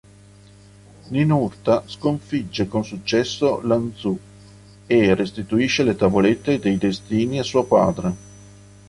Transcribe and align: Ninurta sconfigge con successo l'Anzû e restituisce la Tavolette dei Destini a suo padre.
Ninurta 1.11 1.83
sconfigge 1.87 2.67
con 2.67 2.83
successo 2.83 3.61
l'Anzû 3.63 4.17
e 4.87 5.13
restituisce 5.13 5.83
la 5.83 5.93
Tavolette 5.93 6.57
dei 6.57 6.79
Destini 6.79 7.37
a 7.37 7.43
suo 7.43 7.65
padre. 7.65 8.15